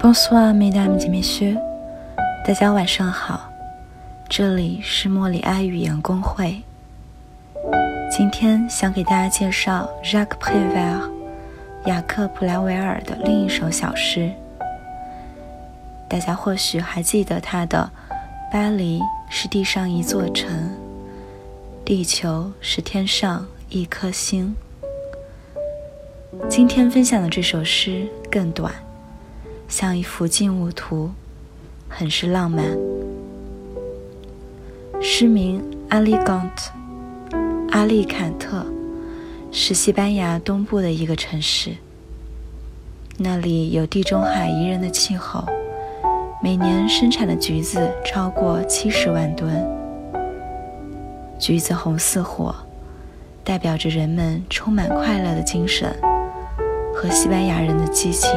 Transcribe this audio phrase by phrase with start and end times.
[0.00, 1.58] Bonsoir, mesdames et messieurs，
[2.46, 3.50] 大家晚上好，
[4.28, 6.62] 这里是莫里埃语言工会。
[8.08, 11.10] 今天想给大家介绍 Jacques Prévert
[11.86, 14.30] 雅克·普莱维尔的另一首小诗。
[16.08, 17.90] 大家或许还记得他的
[18.52, 20.70] 《巴黎是地上一座城，
[21.84, 24.54] 地球是天上一颗星》。
[26.48, 28.72] 今天分享的这首诗更短，
[29.68, 31.10] 像一幅静物图，
[31.88, 32.64] 很是浪漫。
[35.00, 36.72] 诗名《阿利冈特》，
[37.70, 38.64] 阿利坎特
[39.52, 41.72] 是西班牙东部的一个城市，
[43.18, 45.44] 那里有地中海宜人的气候，
[46.42, 49.54] 每年生产的橘子超过七十万吨。
[51.38, 52.54] 橘子红似火，
[53.44, 55.94] 代表着人们充满快乐的精神。
[56.94, 58.28] 和西班牙人的激情，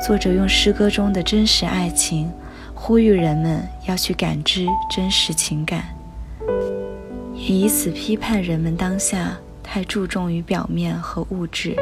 [0.00, 2.32] 作者用诗歌中的真实爱情，
[2.74, 5.84] 呼吁人们要去感知真实情感，
[7.34, 11.76] 也以此批判人们当下太注重于表面和物质。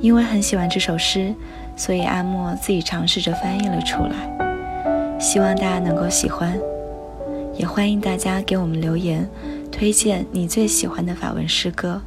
[0.00, 1.34] 因为很喜欢这首诗，
[1.76, 6.58] 所以阿莫自己尝试着翻译了出来，希望大家能够喜欢，
[7.54, 9.28] 也欢迎大家给我们留言，
[9.70, 12.00] 推荐你最喜欢的法文诗歌。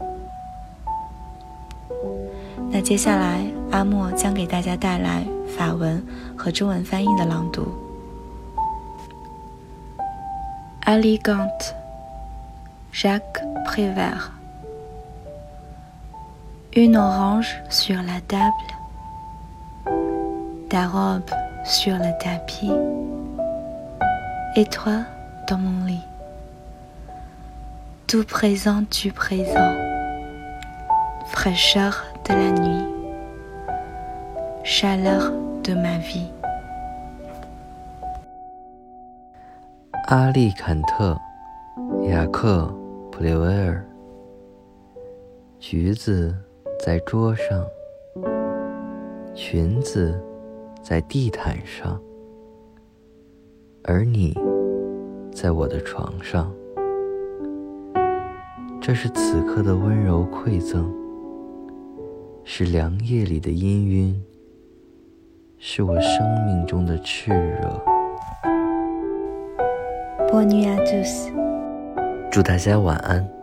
[2.72, 5.24] 那接下来，阿莫将给大家带来
[5.56, 6.04] 法文
[6.36, 7.66] 和中文翻译的朗读。
[10.86, 11.74] Élégante,
[12.92, 14.32] Jacques Prévert.
[16.74, 18.52] Une orange sur la table,
[20.68, 21.30] ta robe
[21.64, 22.72] sur le tapis,
[24.54, 25.04] et toi
[25.46, 26.04] dans mon lit.
[28.06, 29.74] Tout présent du présent,
[31.26, 32.85] fraîcheur de la nuit,
[34.63, 36.31] chaleur de ma vie。
[40.07, 41.17] 阿利坎特，
[42.03, 42.73] 雅克·
[43.09, 43.83] 普雷维尔。
[45.59, 46.35] 橘子
[46.79, 47.65] 在桌上，
[49.33, 50.21] 裙子
[50.81, 51.99] 在地毯上，
[53.83, 54.37] 而你
[55.33, 56.53] 在我的床上。
[58.81, 61.02] 这是此刻的温柔馈赠。
[62.45, 64.13] 是凉夜里的氤氲，
[65.57, 67.81] 是我生命中的炽热。
[70.29, 71.31] Bonne nuit à tous。
[72.29, 73.42] 祝大家晚安。